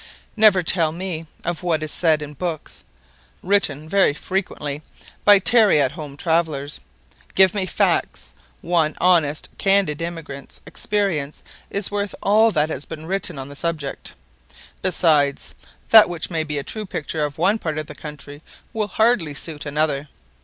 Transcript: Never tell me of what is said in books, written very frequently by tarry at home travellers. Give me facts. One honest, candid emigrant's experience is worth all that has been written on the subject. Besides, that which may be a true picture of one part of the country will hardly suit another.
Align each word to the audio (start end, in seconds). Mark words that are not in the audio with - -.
Never 0.35 0.63
tell 0.63 0.91
me 0.91 1.27
of 1.45 1.61
what 1.61 1.83
is 1.83 1.91
said 1.91 2.23
in 2.23 2.33
books, 2.33 2.83
written 3.43 3.87
very 3.87 4.15
frequently 4.15 4.81
by 5.25 5.37
tarry 5.37 5.79
at 5.79 5.91
home 5.91 6.17
travellers. 6.17 6.79
Give 7.35 7.53
me 7.53 7.67
facts. 7.67 8.33
One 8.61 8.97
honest, 8.99 9.49
candid 9.59 10.01
emigrant's 10.01 10.59
experience 10.65 11.43
is 11.69 11.91
worth 11.91 12.15
all 12.23 12.49
that 12.49 12.69
has 12.71 12.85
been 12.85 13.05
written 13.05 13.37
on 13.37 13.49
the 13.49 13.55
subject. 13.55 14.13
Besides, 14.81 15.53
that 15.89 16.09
which 16.09 16.31
may 16.31 16.43
be 16.43 16.57
a 16.57 16.63
true 16.63 16.87
picture 16.87 17.23
of 17.23 17.37
one 17.37 17.59
part 17.59 17.77
of 17.77 17.85
the 17.85 17.93
country 17.93 18.41
will 18.73 18.87
hardly 18.87 19.35
suit 19.35 19.67
another. 19.67 20.09